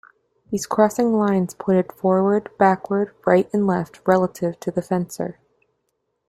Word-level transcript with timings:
These 0.49 0.65
crossing 0.65 1.13
lines 1.13 1.53
pointed 1.53 1.91
forward, 1.91 2.49
backward, 2.57 3.13
right, 3.23 3.47
and 3.53 3.67
left, 3.67 4.01
relative 4.07 4.59
to 4.61 4.71
the 4.71 4.81
fencer. 4.81 5.37